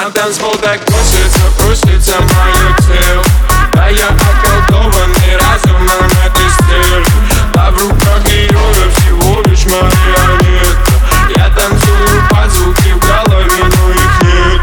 [0.00, 3.24] На танцпол так просится, просится мое тело
[3.80, 7.04] А я околдованный разумом этой стервы
[7.56, 10.92] А в руках ее я всего лишь марионетка
[11.36, 14.62] Я танцую под звуки в голове, но их нет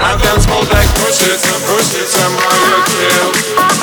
[0.00, 3.32] На танцпол так просится, просится мое тело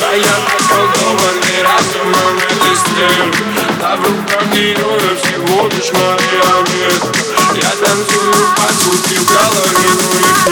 [0.04, 3.32] А я околдованный разумом этой стервы
[3.82, 7.08] А в руках ее я всего лишь марионетка
[7.54, 10.49] Я танцую под звуки в голове, но их нет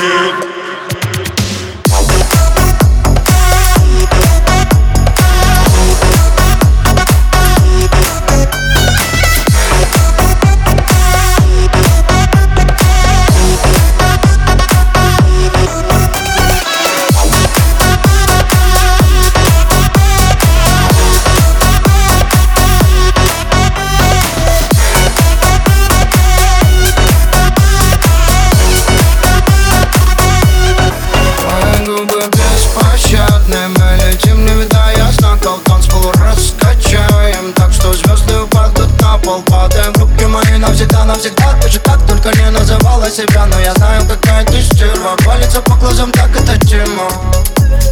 [41.09, 45.17] навсегда, навсегда Ты же так только не называла себя Но я знаю, какая ты стерва.
[45.25, 47.09] Палится по глазам, так это тема.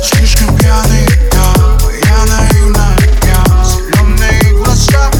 [0.02, 1.54] Слишком пьяный я,
[2.04, 5.10] я наивная я Зеленые глаза,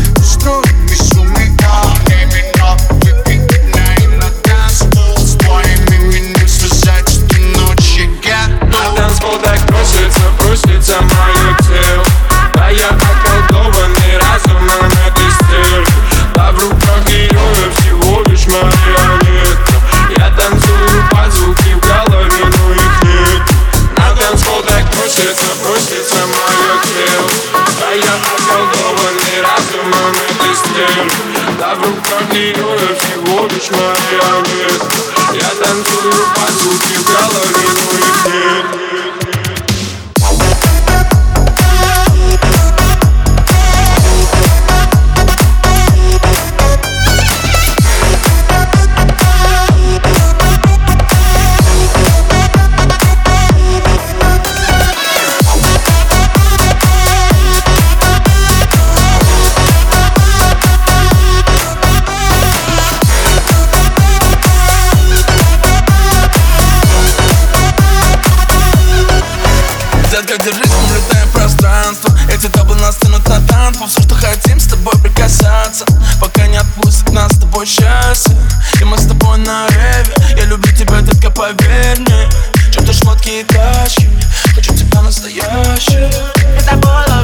[30.64, 31.10] разумом этой стервы
[31.62, 34.96] А в руках ее я всего лишь марионетка
[35.32, 36.12] Я танцую
[36.60, 38.25] звуки в голове,
[70.36, 72.18] Детка, держись, мы летаем в пространство.
[72.30, 75.84] Эти дабы нас тянут на танку Все, что хотим с тобой прикасаться.
[76.20, 78.34] Пока не отпустит нас с тобой счастье.
[78.80, 80.14] И мы с тобой на реве.
[80.36, 82.28] Я люблю тебя, детка, поверь мне.
[82.72, 84.08] Чем-то шмотки и тачки.
[84.54, 86.10] Хочу тебя настоящий
[86.58, 87.15] Это было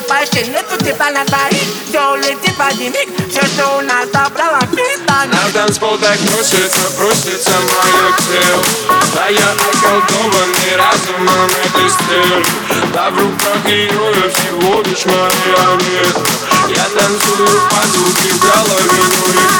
[0.00, 1.98] снова пропащий Нету тепла на двоих Все
[2.58, 8.64] один миг Все, что у нас забрало питание На танцпол так просится, просится мое тело
[9.18, 12.44] А я околдованный разумом этой стервы
[12.96, 16.30] А в руках ее всего лишь марионетка
[16.68, 19.59] Я танцую под звуки в голове, но их